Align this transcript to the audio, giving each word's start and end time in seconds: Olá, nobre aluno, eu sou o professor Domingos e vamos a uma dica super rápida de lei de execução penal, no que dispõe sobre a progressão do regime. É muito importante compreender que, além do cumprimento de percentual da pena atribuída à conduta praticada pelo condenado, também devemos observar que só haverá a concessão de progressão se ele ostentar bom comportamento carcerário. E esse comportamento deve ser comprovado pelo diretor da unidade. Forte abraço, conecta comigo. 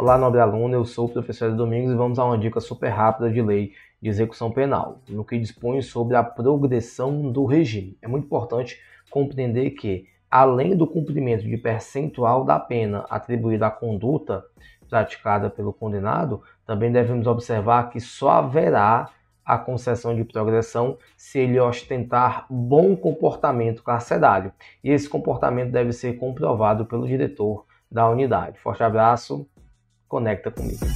Olá, 0.00 0.16
nobre 0.16 0.38
aluno, 0.40 0.76
eu 0.76 0.84
sou 0.84 1.06
o 1.06 1.08
professor 1.08 1.50
Domingos 1.50 1.90
e 1.90 1.96
vamos 1.96 2.20
a 2.20 2.24
uma 2.24 2.38
dica 2.38 2.60
super 2.60 2.88
rápida 2.88 3.28
de 3.28 3.42
lei 3.42 3.72
de 4.00 4.08
execução 4.08 4.48
penal, 4.48 5.00
no 5.08 5.24
que 5.24 5.36
dispõe 5.36 5.82
sobre 5.82 6.14
a 6.14 6.22
progressão 6.22 7.32
do 7.32 7.44
regime. 7.44 7.98
É 8.00 8.06
muito 8.06 8.26
importante 8.26 8.80
compreender 9.10 9.70
que, 9.70 10.06
além 10.30 10.76
do 10.76 10.86
cumprimento 10.86 11.42
de 11.42 11.56
percentual 11.56 12.44
da 12.44 12.60
pena 12.60 13.06
atribuída 13.10 13.66
à 13.66 13.72
conduta 13.72 14.44
praticada 14.88 15.50
pelo 15.50 15.72
condenado, 15.72 16.44
também 16.64 16.92
devemos 16.92 17.26
observar 17.26 17.90
que 17.90 17.98
só 17.98 18.30
haverá 18.30 19.10
a 19.44 19.58
concessão 19.58 20.14
de 20.14 20.22
progressão 20.22 20.96
se 21.16 21.40
ele 21.40 21.58
ostentar 21.58 22.46
bom 22.48 22.94
comportamento 22.94 23.82
carcerário. 23.82 24.52
E 24.84 24.92
esse 24.92 25.08
comportamento 25.08 25.72
deve 25.72 25.92
ser 25.92 26.18
comprovado 26.18 26.86
pelo 26.86 27.04
diretor 27.04 27.66
da 27.90 28.08
unidade. 28.08 28.60
Forte 28.60 28.84
abraço, 28.84 29.44
conecta 30.08 30.50
comigo. 30.50 30.86